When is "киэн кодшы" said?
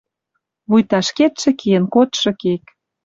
1.59-2.31